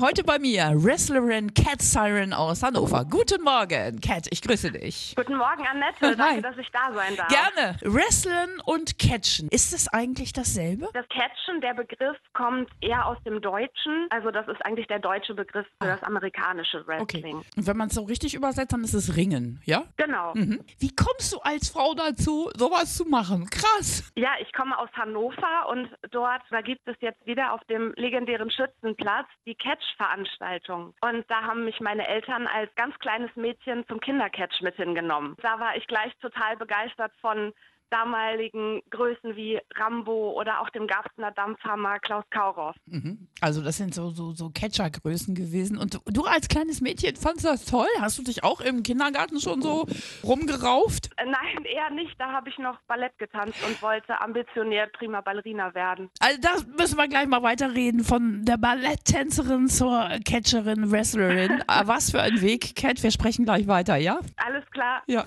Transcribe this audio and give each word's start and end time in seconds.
Heute 0.00 0.22
bei 0.22 0.38
mir 0.38 0.74
Wrestlerin 0.76 1.52
Cat 1.54 1.82
Siren 1.82 2.32
aus 2.32 2.62
Hannover. 2.62 3.04
Guten 3.04 3.42
Morgen, 3.42 4.00
Cat, 4.00 4.28
ich 4.30 4.40
grüße 4.42 4.70
dich. 4.70 5.12
Guten 5.16 5.36
Morgen, 5.36 5.66
Annette. 5.66 5.96
Hi. 6.10 6.14
Danke, 6.14 6.42
dass 6.42 6.56
ich 6.56 6.68
da 6.70 6.92
sein 6.94 7.16
darf. 7.16 7.26
Gerne. 7.26 7.76
Wrestlen 7.82 8.60
und 8.64 8.96
Catchen. 9.00 9.48
Ist 9.48 9.74
es 9.74 9.88
eigentlich 9.88 10.32
dasselbe? 10.32 10.88
Das 10.94 11.04
Catchen, 11.08 11.60
der 11.62 11.74
Begriff 11.74 12.16
kommt 12.32 12.70
eher 12.80 13.06
aus 13.06 13.16
dem 13.24 13.40
Deutschen. 13.40 14.06
Also 14.10 14.30
das 14.30 14.46
ist 14.46 14.64
eigentlich 14.64 14.86
der 14.86 15.00
deutsche 15.00 15.34
Begriff 15.34 15.66
für 15.82 15.88
das 15.88 16.00
amerikanische 16.04 16.84
Okay. 17.00 17.24
Wrestling. 17.24 17.42
Und 17.56 17.66
wenn 17.66 17.76
man 17.76 17.88
es 17.88 17.94
so 17.94 18.04
richtig 18.04 18.34
übersetzt, 18.34 18.72
dann 18.72 18.84
ist 18.84 18.94
es 18.94 19.16
Ringen, 19.16 19.60
ja? 19.64 19.82
Genau. 19.96 20.32
Mhm. 20.36 20.60
Wie 20.78 20.94
kommst 20.94 21.32
du 21.32 21.38
als 21.40 21.70
Frau 21.70 21.94
dazu, 21.94 22.52
sowas 22.56 22.96
zu 22.96 23.04
machen? 23.04 23.50
Krass. 23.50 24.12
Ja, 24.14 24.30
ich 24.40 24.52
komme 24.52 24.78
aus 24.78 24.90
Hannover 24.92 25.68
und 25.70 25.88
dort, 26.12 26.42
da 26.50 26.60
gibt 26.60 26.86
es 26.86 26.94
jetzt 27.00 27.26
wieder 27.26 27.52
auf 27.52 27.64
dem 27.64 27.92
legendären 27.96 28.48
Schützenplatz 28.52 29.26
die 29.44 29.56
Catch-Veranstaltung. 29.88 30.94
Und 31.00 31.24
da 31.28 31.42
haben 31.42 31.64
mich 31.64 31.80
meine 31.80 32.06
Eltern 32.06 32.46
als 32.46 32.74
ganz 32.74 32.98
kleines 32.98 33.34
Mädchen 33.36 33.86
zum 33.86 34.00
Kindercatch 34.00 34.60
mit 34.60 34.76
hingenommen. 34.76 35.36
Da 35.42 35.58
war 35.60 35.76
ich 35.76 35.86
gleich 35.86 36.14
total 36.20 36.56
begeistert 36.56 37.12
von 37.20 37.52
damaligen 37.90 38.82
Größen 38.90 39.36
wie 39.36 39.58
Rambo 39.76 40.32
oder 40.32 40.60
auch 40.60 40.70
dem 40.70 40.86
Garbstener 40.86 41.30
Dampfhammer 41.32 41.98
Klaus 42.00 42.24
Kaurow. 42.30 42.74
Mhm. 42.86 43.28
Also 43.40 43.62
das 43.62 43.76
sind 43.76 43.94
so, 43.94 44.10
so, 44.10 44.32
so 44.32 44.50
Catcher-Größen 44.50 45.34
gewesen. 45.34 45.78
Und 45.78 46.00
du, 46.06 46.24
als 46.24 46.48
kleines 46.48 46.80
Mädchen 46.80 47.16
fandst 47.16 47.44
das 47.44 47.64
toll? 47.64 47.86
Hast 48.00 48.18
du 48.18 48.22
dich 48.22 48.44
auch 48.44 48.60
im 48.60 48.82
Kindergarten 48.82 49.40
schon 49.40 49.62
so 49.62 49.86
rumgerauft? 50.24 51.10
Äh, 51.16 51.24
Nein, 51.24 51.64
eher 51.64 51.90
nicht. 51.90 52.14
Da 52.18 52.32
habe 52.32 52.48
ich 52.48 52.58
noch 52.58 52.78
Ballett 52.86 53.16
getanzt 53.18 53.58
und 53.66 53.80
wollte 53.82 54.20
ambitioniert 54.20 54.92
prima 54.92 55.20
Ballerina 55.20 55.74
werden. 55.74 56.10
Also 56.20 56.40
das 56.40 56.66
müssen 56.66 56.96
wir 56.96 57.08
gleich 57.08 57.26
mal 57.26 57.42
weiterreden. 57.42 58.04
Von 58.04 58.44
der 58.44 58.56
Balletttänzerin 58.56 59.68
zur 59.68 60.08
Catcherin, 60.24 60.90
Wrestlerin. 60.90 61.62
Ah, 61.66 61.82
Was 61.86 62.10
für 62.10 62.20
ein 62.20 62.40
Weg, 62.40 62.74
Cat. 62.76 63.02
Wir 63.02 63.10
sprechen 63.10 63.44
gleich 63.44 63.66
weiter, 63.66 63.96
ja? 63.96 64.20
Alles 64.36 64.64
klar. 64.70 65.02
Ja. 65.06 65.24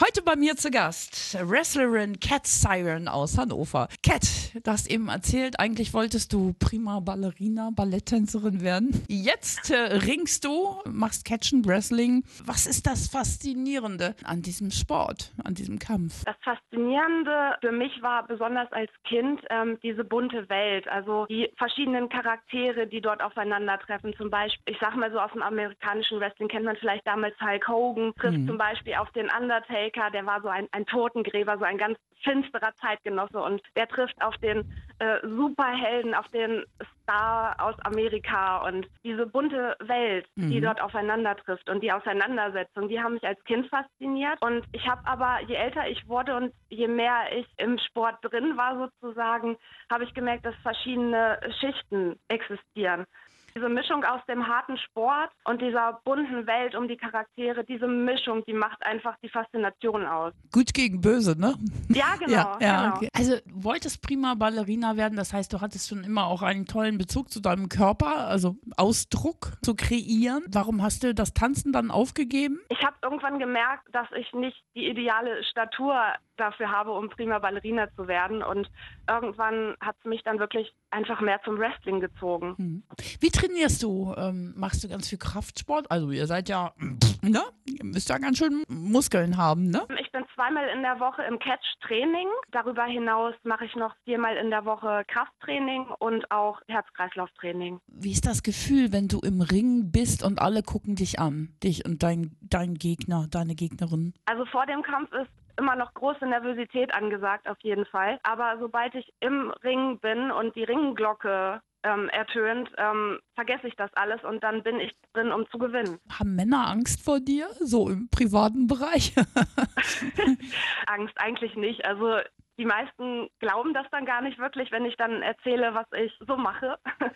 Heute 0.00 0.22
bei 0.22 0.34
mir 0.34 0.56
zu 0.56 0.70
Gast 0.70 1.36
Wrestlerin 1.46 2.18
Cat 2.20 2.46
Siren 2.46 3.06
aus 3.06 3.36
Hannover. 3.36 3.86
Cat, 4.02 4.22
du 4.54 4.70
hast 4.70 4.90
eben 4.90 5.08
erzählt, 5.08 5.60
eigentlich 5.60 5.92
wolltest 5.92 6.32
du 6.32 6.54
prima 6.58 7.00
Ballerina, 7.00 7.68
Balletttänzerin 7.76 8.62
werden. 8.62 9.04
Jetzt 9.08 9.70
äh, 9.70 9.76
ringst 9.76 10.46
du, 10.46 10.80
machst 10.86 11.26
Catchen, 11.26 11.66
Wrestling. 11.66 12.24
Was 12.46 12.66
ist 12.66 12.86
das 12.86 13.08
Faszinierende 13.08 14.14
an 14.24 14.40
diesem 14.40 14.70
Sport, 14.70 15.32
an 15.44 15.52
diesem 15.52 15.78
Kampf? 15.78 16.24
Das 16.24 16.36
Faszinierende 16.44 17.56
für 17.60 17.72
mich 17.72 17.92
war 18.00 18.26
besonders 18.26 18.72
als 18.72 18.90
Kind 19.04 19.42
ähm, 19.50 19.78
diese 19.82 20.04
bunte 20.04 20.48
Welt, 20.48 20.88
also 20.88 21.26
die 21.26 21.52
verschiedenen 21.58 22.08
Charaktere, 22.08 22.86
die 22.86 23.02
dort 23.02 23.22
aufeinandertreffen. 23.22 24.14
Zum 24.16 24.30
Beispiel, 24.30 24.72
ich 24.72 24.80
sag 24.80 24.96
mal 24.96 25.12
so 25.12 25.18
aus 25.20 25.32
dem 25.32 25.42
amerikanischen 25.42 26.20
Wrestling 26.20 26.48
kennt 26.48 26.64
man 26.64 26.76
vielleicht 26.76 27.06
damals 27.06 27.38
Hulk 27.38 27.68
Hogan, 27.68 28.14
trifft 28.18 28.46
zum 28.46 28.56
Beispiel 28.56 28.94
auf 28.94 29.10
den 29.10 29.28
Undertaker, 29.38 29.89
der 29.90 30.26
war 30.26 30.40
so 30.42 30.48
ein, 30.48 30.68
ein 30.72 30.86
Totengräber, 30.86 31.58
so 31.58 31.64
ein 31.64 31.78
ganz 31.78 31.98
finsterer 32.22 32.74
Zeitgenosse 32.76 33.40
und 33.40 33.62
der 33.76 33.88
trifft 33.88 34.20
auf 34.22 34.36
den 34.38 34.64
äh, 34.98 35.18
Superhelden, 35.22 36.14
auf 36.14 36.28
den 36.28 36.64
Star 37.02 37.56
aus 37.58 37.74
Amerika 37.80 38.66
und 38.66 38.86
diese 39.04 39.26
bunte 39.26 39.76
Welt, 39.80 40.26
die 40.36 40.60
dort 40.60 40.80
aufeinander 40.80 41.36
trifft 41.36 41.68
und 41.70 41.82
die 41.82 41.92
Auseinandersetzung, 41.92 42.88
die 42.88 43.00
haben 43.00 43.14
mich 43.14 43.26
als 43.26 43.42
Kind 43.44 43.68
fasziniert 43.68 44.40
und 44.42 44.64
ich 44.72 44.86
habe 44.86 45.00
aber, 45.06 45.40
je 45.46 45.54
älter 45.54 45.88
ich 45.88 46.06
wurde 46.08 46.36
und 46.36 46.52
je 46.68 46.88
mehr 46.88 47.36
ich 47.36 47.46
im 47.56 47.78
Sport 47.78 48.18
drin 48.22 48.56
war 48.56 48.76
sozusagen, 48.76 49.56
habe 49.90 50.04
ich 50.04 50.14
gemerkt, 50.14 50.44
dass 50.44 50.54
verschiedene 50.56 51.38
Schichten 51.60 52.18
existieren. 52.28 53.06
Diese 53.54 53.68
Mischung 53.68 54.04
aus 54.04 54.20
dem 54.28 54.46
harten 54.46 54.78
Sport 54.78 55.30
und 55.44 55.60
dieser 55.60 56.00
bunten 56.04 56.46
Welt 56.46 56.74
um 56.74 56.88
die 56.88 56.96
Charaktere, 56.96 57.64
diese 57.64 57.86
Mischung, 57.86 58.44
die 58.46 58.52
macht 58.52 58.84
einfach 58.84 59.16
die 59.22 59.28
Faszination 59.28 60.06
aus. 60.06 60.32
Gut 60.52 60.72
gegen 60.74 61.00
böse, 61.00 61.38
ne? 61.38 61.54
Ja, 61.88 62.14
genau. 62.18 62.32
Ja, 62.32 62.58
ja, 62.60 62.82
genau. 62.82 62.96
okay. 62.96 63.08
Also 63.16 63.36
du 63.36 63.64
wolltest 63.64 64.02
prima 64.02 64.34
Ballerina 64.34 64.96
werden, 64.96 65.16
das 65.16 65.32
heißt, 65.32 65.52
du 65.52 65.60
hattest 65.60 65.88
schon 65.88 66.04
immer 66.04 66.26
auch 66.26 66.42
einen 66.42 66.66
tollen 66.66 66.98
Bezug 66.98 67.30
zu 67.30 67.40
deinem 67.40 67.68
Körper, 67.68 68.26
also 68.26 68.56
Ausdruck 68.76 69.52
zu 69.62 69.74
kreieren. 69.74 70.44
Warum 70.48 70.82
hast 70.82 71.02
du 71.02 71.14
das 71.14 71.32
Tanzen 71.32 71.72
dann 71.72 71.90
aufgegeben? 71.90 72.60
Ich 72.68 72.82
habe 72.84 72.96
irgendwann 73.02 73.38
gemerkt, 73.38 73.88
dass 73.92 74.08
ich 74.12 74.32
nicht 74.32 74.62
die 74.74 74.86
ideale 74.86 75.42
Statur 75.44 76.00
dafür 76.40 76.70
habe, 76.70 76.92
um 76.92 77.08
prima 77.08 77.38
Ballerina 77.38 77.88
zu 77.94 78.08
werden. 78.08 78.42
Und 78.42 78.68
irgendwann 79.08 79.76
hat 79.80 79.96
es 80.00 80.04
mich 80.06 80.22
dann 80.22 80.38
wirklich 80.38 80.72
einfach 80.90 81.20
mehr 81.20 81.40
zum 81.44 81.58
Wrestling 81.58 82.00
gezogen. 82.00 82.82
Wie 83.20 83.30
trainierst 83.40 83.82
du? 83.82 84.14
Ähm, 84.16 84.52
machst 84.56 84.84
du 84.84 84.88
ganz 84.88 85.08
viel 85.08 85.18
Kraftsport? 85.18 85.90
Also 85.90 86.10
ihr 86.10 86.26
seid 86.26 86.48
ja, 86.48 86.72
ne? 87.22 87.40
Ihr 87.64 87.84
müsst 87.84 88.08
ja 88.08 88.18
ganz 88.18 88.38
schön 88.38 88.62
Muskeln 88.68 89.36
haben, 89.36 89.70
ne? 89.70 89.86
Ich 90.00 90.12
bin 90.12 90.24
zweimal 90.34 90.68
in 90.68 90.82
der 90.82 91.00
Woche 91.00 91.22
im 91.22 91.38
Catch-Training. 91.38 92.28
Darüber 92.50 92.84
hinaus 92.84 93.34
mache 93.42 93.64
ich 93.64 93.74
noch 93.76 93.94
viermal 94.04 94.36
in 94.36 94.50
der 94.50 94.64
Woche 94.64 95.04
Krafttraining 95.08 95.86
und 95.98 96.30
auch 96.30 96.60
Herz-Kreislauf-Training. 96.68 97.80
Wie 97.86 98.12
ist 98.12 98.26
das 98.26 98.42
Gefühl, 98.42 98.92
wenn 98.92 99.08
du 99.08 99.20
im 99.20 99.40
Ring 99.40 99.90
bist 99.90 100.22
und 100.22 100.40
alle 100.40 100.62
gucken 100.62 100.96
dich 100.96 101.18
an? 101.18 101.54
Dich 101.62 101.84
und 101.86 102.02
dein, 102.02 102.36
dein 102.40 102.74
Gegner, 102.74 103.26
deine 103.30 103.54
Gegnerin? 103.54 104.14
Also 104.26 104.44
vor 104.46 104.66
dem 104.66 104.82
Kampf 104.82 105.12
ist 105.12 105.30
immer 105.58 105.76
noch 105.76 105.92
große 105.94 106.26
Nervosität 106.26 106.94
angesagt, 106.94 107.48
auf 107.48 107.58
jeden 107.62 107.84
Fall. 107.86 108.18
Aber 108.22 108.56
sobald 108.58 108.94
ich 108.94 109.12
im 109.20 109.50
Ring 109.62 109.98
bin 109.98 110.30
und 110.30 110.56
die 110.56 110.64
Ringglocke 110.64 111.60
ähm, 111.82 112.08
ertönt, 112.10 112.70
ähm, 112.76 113.18
vergesse 113.34 113.68
ich 113.68 113.76
das 113.76 113.92
alles 113.94 114.22
und 114.24 114.42
dann 114.42 114.62
bin 114.62 114.80
ich 114.80 114.92
drin, 115.12 115.32
um 115.32 115.48
zu 115.50 115.58
gewinnen. 115.58 115.98
Haben 116.10 116.36
Männer 116.36 116.68
Angst 116.68 117.02
vor 117.02 117.20
dir? 117.20 117.48
So 117.60 117.88
im 117.88 118.08
privaten 118.10 118.66
Bereich? 118.66 119.14
Angst 120.86 121.14
eigentlich 121.16 121.54
nicht. 121.56 121.84
Also 121.84 122.18
die 122.60 122.66
meisten 122.66 123.30
glauben 123.38 123.72
das 123.72 123.86
dann 123.90 124.04
gar 124.04 124.20
nicht 124.20 124.38
wirklich, 124.38 124.70
wenn 124.70 124.84
ich 124.84 124.94
dann 124.98 125.22
erzähle, 125.22 125.72
was 125.72 125.86
ich 125.98 126.12
so 126.26 126.36
mache. 126.36 126.78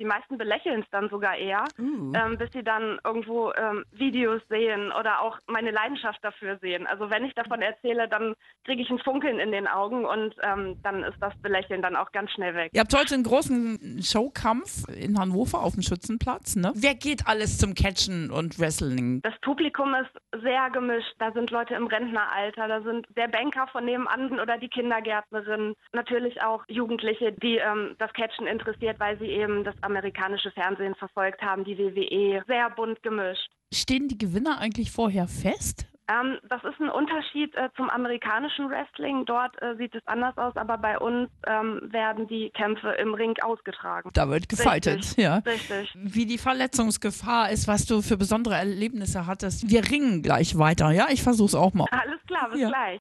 Die 0.00 0.04
meisten 0.04 0.38
belächeln 0.38 0.80
es 0.82 0.90
dann 0.90 1.08
sogar 1.08 1.36
eher, 1.36 1.62
Uh. 1.78 2.12
ähm, 2.16 2.36
bis 2.36 2.50
sie 2.52 2.64
dann 2.64 2.98
irgendwo 3.04 3.52
ähm, 3.52 3.84
Videos 3.92 4.42
sehen 4.48 4.90
oder 4.90 5.20
auch 5.20 5.38
meine 5.46 5.70
Leidenschaft 5.70 6.18
dafür 6.22 6.58
sehen. 6.58 6.88
Also 6.88 7.10
wenn 7.10 7.24
ich 7.24 7.32
davon 7.34 7.62
erzähle, 7.62 8.08
dann 8.08 8.34
kriege 8.64 8.82
ich 8.82 8.90
ein 8.90 8.98
Funkeln 8.98 9.38
in 9.38 9.52
den 9.52 9.68
Augen 9.68 10.04
und 10.04 10.34
ähm, 10.42 10.80
dann 10.82 11.04
ist 11.04 11.18
das 11.20 11.32
Belächeln 11.42 11.80
dann 11.80 11.94
auch 11.94 12.10
ganz 12.10 12.32
schnell 12.32 12.56
weg. 12.56 12.72
Ihr 12.74 12.80
habt 12.80 12.92
heute 12.92 13.14
einen 13.14 13.22
großen 13.22 14.02
Showkampf 14.10 14.88
in 14.88 15.18
Hannover 15.18 15.62
auf 15.62 15.74
dem 15.74 15.82
Schützenplatz, 15.82 16.56
ne? 16.56 16.72
Wer 16.74 16.94
geht 16.94 17.26
alles 17.26 17.58
zum 17.58 17.74
Catchen 17.74 18.30
und 18.30 18.58
Wrestling? 18.58 19.20
Das 19.22 19.34
Publikum 19.42 19.94
ist 19.94 20.42
sehr 20.42 20.70
gemischt. 20.70 21.14
Da 21.18 21.32
sind 21.32 21.50
Leute 21.50 21.74
im 21.74 21.86
Rentneralter, 21.86 22.68
da 22.68 22.82
sind 22.82 23.06
der 23.16 23.28
Banker 23.28 23.66
von 23.68 23.84
nebenan 23.84 24.40
oder 24.40 24.58
die 24.58 24.68
Kindergärtnerin. 24.68 25.74
Natürlich 25.92 26.40
auch 26.42 26.64
Jugendliche, 26.68 27.32
die 27.32 27.56
ähm, 27.56 27.96
das 27.98 28.12
Catchen 28.12 28.46
interessiert, 28.46 28.98
weil 28.98 29.18
sie 29.18 29.26
eben 29.26 29.64
das 29.64 29.74
amerikanische 29.82 30.50
Fernsehen 30.52 30.94
verfolgt 30.94 31.42
haben, 31.42 31.64
die 31.64 31.78
WWE. 31.78 32.42
Sehr 32.46 32.70
bunt 32.70 33.02
gemischt. 33.02 33.50
Stehen 33.72 34.08
die 34.08 34.18
Gewinner 34.18 34.58
eigentlich 34.58 34.90
vorher 34.90 35.28
fest? 35.28 35.86
Ähm, 36.08 36.38
das 36.48 36.62
ist 36.64 36.80
ein 36.80 36.88
Unterschied 36.88 37.54
äh, 37.54 37.68
zum 37.76 37.90
amerikanischen 37.90 38.70
Wrestling. 38.70 39.24
Dort 39.26 39.60
äh, 39.60 39.76
sieht 39.76 39.94
es 39.94 40.02
anders 40.06 40.36
aus, 40.38 40.56
aber 40.56 40.78
bei 40.78 40.98
uns 40.98 41.28
ähm, 41.46 41.80
werden 41.92 42.26
die 42.28 42.50
Kämpfe 42.50 42.92
im 42.92 43.12
Ring 43.14 43.34
ausgetragen. 43.42 44.10
Da 44.14 44.28
wird 44.28 44.48
gefightet, 44.48 44.98
Richtig, 45.00 45.16
ja. 45.22 45.36
Richtig. 45.38 45.92
Wie 45.94 46.24
die 46.26 46.38
Verletzungsgefahr 46.38 47.50
ist, 47.50 47.68
was 47.68 47.84
du 47.84 48.00
für 48.00 48.16
besondere 48.16 48.54
Erlebnisse 48.54 49.26
hattest. 49.26 49.68
Wir 49.70 49.90
ringen 49.90 50.22
gleich 50.22 50.58
weiter, 50.58 50.90
ja? 50.90 51.06
Ich 51.10 51.22
versuch's 51.22 51.54
auch 51.54 51.74
mal. 51.74 51.86
Alles 51.90 52.20
klar, 52.26 52.48
bis 52.50 52.60
Ja. 52.60 52.68
gleich. 52.68 53.00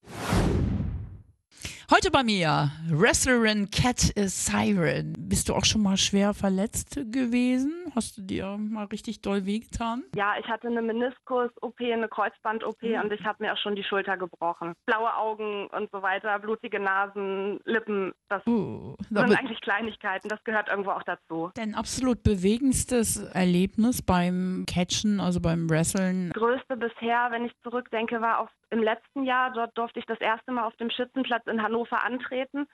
Heute 1.89 2.11
bei 2.11 2.21
mir 2.21 2.69
Wrestlerin 2.89 3.69
Cat 3.71 4.11
Siren. 4.17 5.13
Bist 5.17 5.47
du 5.47 5.53
auch 5.55 5.63
schon 5.63 5.81
mal 5.81 5.95
schwer 5.95 6.33
verletzt 6.33 6.95
gewesen? 7.13 7.73
Hast 7.95 8.17
du 8.17 8.23
dir 8.23 8.57
mal 8.57 8.83
richtig 8.87 9.21
doll 9.21 9.45
wehgetan? 9.45 10.03
Ja, 10.13 10.33
ich 10.37 10.45
hatte 10.47 10.67
eine 10.67 10.81
Meniskus-OP, 10.81 11.79
eine 11.79 12.09
Kreuzband-OP 12.09 12.81
Mhm. 12.83 12.99
und 13.05 13.13
ich 13.13 13.23
habe 13.23 13.41
mir 13.41 13.53
auch 13.53 13.57
schon 13.57 13.77
die 13.77 13.85
Schulter 13.85 14.17
gebrochen. 14.17 14.73
Blaue 14.85 15.15
Augen 15.15 15.67
und 15.67 15.89
so 15.93 16.01
weiter, 16.01 16.37
blutige 16.39 16.81
Nasen, 16.81 17.61
Lippen, 17.63 18.11
das 18.27 18.45
Uh, 18.45 18.95
sind 19.09 19.17
eigentlich 19.39 19.61
Kleinigkeiten, 19.61 20.27
das 20.27 20.43
gehört 20.43 20.67
irgendwo 20.67 20.91
auch 20.91 21.03
dazu. 21.03 21.51
dein 21.55 21.73
absolut 21.73 22.21
bewegendstes 22.21 23.15
Erlebnis 23.33 24.01
beim 24.01 24.65
Catchen, 24.67 25.21
also 25.21 25.39
beim 25.39 25.69
Wrestlen. 25.69 26.31
Größte 26.33 26.75
bisher, 26.75 27.27
wenn 27.31 27.45
ich 27.45 27.53
zurückdenke, 27.63 28.19
war 28.19 28.39
auf, 28.41 28.49
im 28.71 28.83
letzten 28.83 29.23
Jahr. 29.23 29.53
Dort 29.53 29.77
durfte 29.77 29.99
ich 29.99 30.05
das 30.05 30.19
erste 30.19 30.51
Mal 30.51 30.65
auf 30.67 30.75
dem 30.75 30.89
Schützenplatz 30.89 31.47
in 31.47 31.63
Hannover 31.63 31.76
antreten 32.03 32.67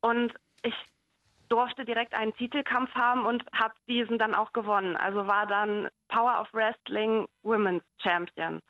und 0.00 0.32
ich 0.62 0.74
durfte 1.48 1.84
direkt 1.84 2.14
einen 2.14 2.34
Titelkampf 2.34 2.92
haben 2.94 3.24
und 3.24 3.44
habe 3.52 3.74
diesen 3.88 4.18
dann 4.18 4.34
auch 4.34 4.52
gewonnen. 4.52 4.96
Also 4.96 5.26
war 5.26 5.46
dann 5.46 5.88
Power 6.08 6.40
of 6.40 6.52
Wrestling 6.52 7.26
Women's 7.42 7.84
Champion. 8.02 8.60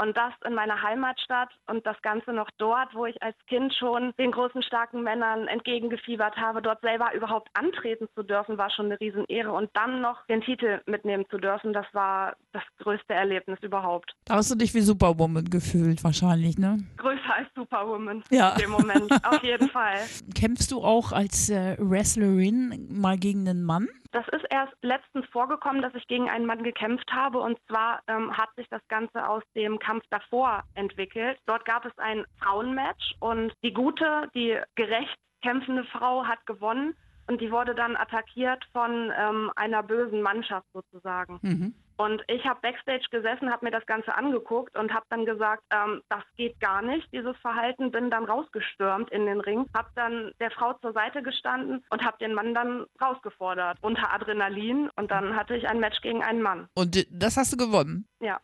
Und 0.00 0.16
das 0.16 0.32
in 0.46 0.54
meiner 0.54 0.82
Heimatstadt 0.82 1.50
und 1.66 1.84
das 1.84 2.00
Ganze 2.02 2.32
noch 2.32 2.48
dort, 2.58 2.94
wo 2.94 3.04
ich 3.06 3.22
als 3.22 3.36
Kind 3.48 3.74
schon 3.74 4.12
den 4.18 4.30
großen, 4.32 4.62
starken 4.62 5.02
Männern 5.02 5.46
entgegengefiebert 5.46 6.36
habe. 6.36 6.62
Dort 6.62 6.80
selber 6.80 7.12
überhaupt 7.14 7.48
antreten 7.52 8.08
zu 8.14 8.22
dürfen, 8.22 8.56
war 8.56 8.70
schon 8.70 8.86
eine 8.86 8.98
Riesenehre. 9.00 9.52
Und 9.52 9.68
dann 9.74 10.00
noch 10.00 10.24
den 10.26 10.40
Titel 10.40 10.80
mitnehmen 10.86 11.26
zu 11.30 11.36
dürfen, 11.38 11.72
das 11.72 11.86
war 11.92 12.34
das 12.52 12.62
größte 12.78 13.12
Erlebnis 13.12 13.58
überhaupt. 13.62 14.14
Da 14.24 14.36
hast 14.36 14.50
du 14.50 14.54
dich 14.54 14.72
wie 14.74 14.80
Superwoman 14.80 15.44
gefühlt, 15.44 16.02
wahrscheinlich, 16.02 16.56
ne? 16.58 16.78
Größer 16.96 17.34
als 17.36 17.48
Superwoman 17.54 18.22
Ja. 18.30 18.52
in 18.52 18.62
dem 18.62 18.70
Moment, 18.70 19.12
auf 19.24 19.42
jeden 19.42 19.68
Fall. 19.70 19.98
Kämpfst 20.34 20.70
du 20.72 20.82
auch 20.82 21.12
als 21.12 21.50
äh, 21.50 21.76
Wrestlerin 21.78 22.88
mal 22.90 23.18
gegen 23.18 23.48
einen 23.48 23.64
Mann? 23.64 23.88
Das 24.12 24.26
ist 24.28 24.44
erst 24.50 24.74
letztens 24.82 25.26
vorgekommen, 25.26 25.82
dass 25.82 25.94
ich 25.94 26.06
gegen 26.08 26.28
einen 26.28 26.46
Mann 26.46 26.64
gekämpft 26.64 27.10
habe. 27.12 27.38
Und 27.38 27.58
zwar 27.68 28.02
ähm, 28.08 28.36
hat 28.36 28.48
sich 28.56 28.66
das 28.68 28.82
Ganze 28.88 29.28
aus 29.28 29.42
dem 29.54 29.78
Kampf 29.78 30.04
davor 30.10 30.64
entwickelt. 30.74 31.38
Dort 31.46 31.64
gab 31.64 31.84
es 31.84 31.96
ein 31.98 32.24
Frauenmatch 32.40 33.14
und 33.20 33.52
die 33.62 33.72
gute, 33.72 34.28
die 34.34 34.58
gerecht 34.74 35.16
kämpfende 35.42 35.84
Frau 35.84 36.26
hat 36.26 36.44
gewonnen. 36.46 36.96
Und 37.28 37.40
die 37.40 37.52
wurde 37.52 37.76
dann 37.76 37.94
attackiert 37.94 38.64
von 38.72 39.12
ähm, 39.16 39.52
einer 39.54 39.84
bösen 39.84 40.20
Mannschaft 40.20 40.66
sozusagen. 40.72 41.38
Mhm. 41.42 41.74
Und 42.00 42.22
ich 42.28 42.42
habe 42.46 42.60
backstage 42.62 43.06
gesessen, 43.10 43.50
habe 43.50 43.66
mir 43.66 43.70
das 43.70 43.84
Ganze 43.84 44.14
angeguckt 44.14 44.74
und 44.74 44.90
habe 44.94 45.04
dann 45.10 45.26
gesagt, 45.26 45.62
ähm, 45.70 46.00
das 46.08 46.22
geht 46.38 46.58
gar 46.58 46.80
nicht, 46.80 47.06
dieses 47.12 47.36
Verhalten. 47.42 47.90
Bin 47.90 48.10
dann 48.10 48.24
rausgestürmt 48.24 49.10
in 49.10 49.26
den 49.26 49.38
Ring, 49.38 49.66
habe 49.76 49.90
dann 49.96 50.32
der 50.40 50.50
Frau 50.50 50.72
zur 50.80 50.94
Seite 50.94 51.22
gestanden 51.22 51.84
und 51.90 52.02
habe 52.02 52.16
den 52.18 52.32
Mann 52.32 52.54
dann 52.54 52.86
rausgefordert 53.02 53.76
unter 53.82 54.14
Adrenalin. 54.14 54.88
Und 54.96 55.10
dann 55.10 55.36
hatte 55.36 55.54
ich 55.54 55.68
ein 55.68 55.78
Match 55.78 56.00
gegen 56.00 56.22
einen 56.22 56.40
Mann. 56.40 56.68
Und 56.72 57.06
das 57.10 57.36
hast 57.36 57.52
du 57.52 57.58
gewonnen. 57.58 58.08
Ja. 58.20 58.40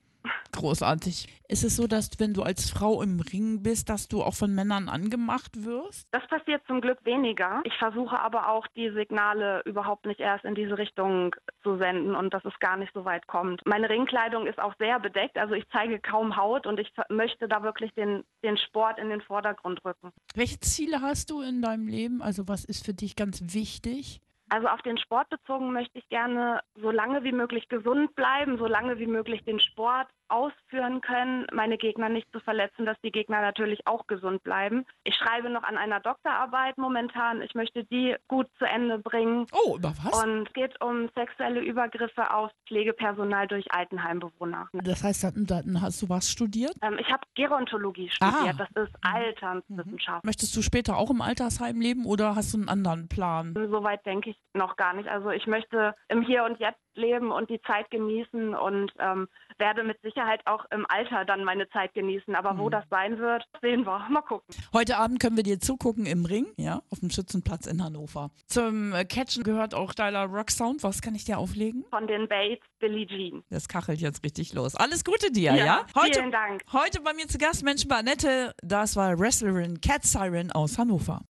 Großartig. 0.56 1.29
Ist 1.49 1.64
es 1.64 1.76
so, 1.76 1.87
dass 1.87 2.11
wenn 2.19 2.32
du 2.32 2.43
als 2.43 2.70
Frau 2.70 3.03
im 3.03 3.20
Ring 3.20 3.62
bist, 3.62 3.91
dass 3.91 4.08
du 4.08 4.23
auch 4.23 4.35
von 4.35 4.55
Männern 4.55 4.88
angemacht 4.88 5.64
wirst? 5.64 6.08
Das 6.11 6.26
passiert 6.29 6.62
zum 6.67 6.81
Glück 6.81 6.99
weniger. 7.05 7.61
Ich 7.64 7.75
versuche 7.75 8.19
aber 8.19 8.49
auch 8.49 8.67
die 8.69 8.91
Signale 8.91 9.62
überhaupt 9.67 10.06
nicht 10.06 10.19
erst 10.19 10.44
in 10.44 10.55
diese 10.55 10.79
Richtung 10.79 11.37
zu 11.62 11.76
senden 11.76 12.14
und 12.17 12.32
dass 12.32 12.44
es 12.47 12.58
gar 12.58 12.76
nicht 12.79 12.93
so 12.94 13.05
weit 13.05 13.26
kommt. 13.26 13.61
Meine 13.67 13.91
Ringkleidung 13.91 14.47
ist 14.47 14.58
auch 14.58 14.75
sehr 14.79 14.99
bedeckt, 14.99 15.37
also 15.37 15.55
ich 15.55 15.64
zeige 15.70 16.00
kaum 16.00 16.37
Haut 16.37 16.67
und 16.67 16.81
ich 16.81 16.91
möchte 17.11 17.49
da 17.49 17.62
wirklich 17.62 17.93
den, 17.94 18.25
den 18.43 18.56
Sport 18.56 18.99
in 18.99 19.11
den 19.11 19.20
Vordergrund 19.20 19.85
rücken. 19.85 20.11
Welche 20.35 20.58
Ziele 20.61 21.03
hast 21.03 21.31
du 21.31 21.43
in 21.43 21.61
deinem 21.61 21.87
Leben? 21.87 22.23
Also 22.23 22.49
was 22.49 22.64
ist 22.64 22.85
für 22.85 22.94
dich 22.94 23.14
ganz 23.14 23.43
wichtig? 23.55 24.23
Also 24.48 24.69
auf 24.69 24.81
den 24.82 24.96
Sport 24.98 25.28
bezogen 25.28 25.72
möchte 25.72 25.98
ich 25.98 26.08
gerne 26.08 26.60
so 26.81 26.90
lange 26.90 27.25
wie 27.25 27.32
möglich 27.32 27.69
gesund 27.69 28.14
bleiben, 28.14 28.58
so 28.58 28.66
lange 28.66 28.98
wie 28.98 29.06
möglich 29.06 29.43
den 29.44 29.58
Sport 29.60 30.06
ausführen 30.28 31.00
können, 31.02 31.46
meine 31.52 31.78
Gegner 31.78 32.08
nicht 32.08 32.31
zu 32.32 32.40
verletzen, 32.40 32.84
dass 32.84 33.00
die 33.02 33.12
Gegner 33.12 33.40
natürlich 33.40 33.87
auch 33.87 34.06
gesund 34.08 34.43
bleiben. 34.43 34.84
Ich 35.04 35.14
schreibe 35.14 35.50
noch 35.50 35.62
an 35.62 35.76
einer 35.76 36.00
Doktorarbeit 36.00 36.78
momentan. 36.78 37.43
Ich 37.43 37.54
möchte 37.54 37.84
die 37.84 38.16
gut 38.26 38.48
zu 38.58 38.64
Ende 38.64 38.98
bringen. 38.98 39.46
Oh, 39.52 39.76
über 39.76 39.94
was? 40.02 40.25
Und 40.25 40.48
es 40.48 40.52
geht 40.52 40.81
um 40.82 41.08
sexuelle 41.14 41.60
Übergriffe 41.60 42.32
auf 42.32 42.50
Pflegepersonal 42.66 43.46
durch 43.46 43.72
Altenheimbewohner. 43.72 44.69
das 44.72 45.04
heißt, 45.04 45.32
dann, 45.37 45.81
hast 45.81 46.02
du 46.02 46.08
was 46.08 46.28
studiert? 46.31 46.75
Ähm, 46.82 46.98
ich 46.98 47.06
habe 47.12 47.22
Gerontologie 47.37 48.10
Ah. 48.20 48.32
studiert. 48.32 48.60
Das 48.75 48.84
ist 48.88 48.96
Alternswissenschaft. 49.02 50.25
Möchtest 50.25 50.56
du 50.56 50.62
später 50.62 50.96
auch 50.96 51.10
im 51.10 51.20
Altersheim 51.20 51.81
leben 51.81 52.04
oder 52.04 52.34
hast 52.34 52.52
du 52.54 52.58
einen 52.58 52.69
anderen 52.69 53.08
Plan? 53.08 53.54
Soweit 53.54 54.04
denke 54.06 54.31
ich 54.31 54.35
noch 54.56 54.76
gar 54.76 54.94
nicht. 54.94 55.08
Also 55.08 55.30
ich 55.30 55.46
möchte 55.46 55.94
im 56.08 56.22
Hier 56.22 56.44
und 56.44 56.58
Jetzt 56.58 56.80
leben 56.94 57.30
und 57.30 57.50
die 57.50 57.60
Zeit 57.62 57.90
genießen 57.90 58.54
und 58.54 58.90
ähm, 58.98 59.28
werde 59.58 59.84
mit 59.84 60.00
Sicherheit 60.00 60.40
auch 60.46 60.64
im 60.70 60.86
Alter 60.88 61.24
dann 61.24 61.44
meine 61.44 61.68
Zeit 61.68 61.92
genießen. 61.94 62.34
Aber 62.34 62.58
wo 62.58 62.70
das 62.70 62.84
sein 62.90 63.18
wird, 63.18 63.44
sehen 63.60 63.84
wir. 63.84 64.06
Mal 64.08 64.22
gucken. 64.22 64.54
Heute 64.72 64.96
Abend 64.96 65.20
können 65.20 65.36
wir 65.36 65.42
dir 65.42 65.60
zugucken 65.60 66.06
im 66.06 66.24
Ring, 66.24 66.46
ja, 66.56 66.80
auf 66.90 67.00
dem 67.00 67.10
Schützenplatz 67.10 67.66
in 67.66 67.84
Hannover. 67.84 68.30
Zum 68.46 68.94
äh, 68.94 69.04
Catchen 69.04 69.42
gehört 69.42 69.74
auch 69.74 69.92
deiner 69.92 70.24
Rocksound. 70.24 70.82
Was 70.82 71.02
kann 71.02 71.14
ich 71.14 71.24
dir 71.24 71.38
auflegen? 71.38 71.84
Von 71.90 72.06
den 72.06 72.26
Bates, 72.28 72.66
Billie 72.78 73.06
Jean. 73.06 73.44
Das 73.50 73.68
kachelt 73.68 74.00
jetzt 74.00 74.24
richtig 74.24 74.54
los. 74.54 74.74
Alles 74.74 75.04
Gute 75.04 75.30
dir, 75.30 75.54
ja? 75.54 75.84
Heute, 75.94 76.20
vielen 76.20 76.32
Dank. 76.32 76.62
heute 76.72 77.02
bei 77.02 77.12
mir 77.12 77.26
zu 77.26 77.38
Gast, 77.38 77.62
Mensch, 77.62 77.84
Annette, 77.90 78.54
das 78.62 78.96
war 78.96 79.18
Wrestlerin 79.18 79.80
Cat 79.80 80.04
Siren 80.04 80.52
aus 80.52 80.78
Hannover. 80.78 81.22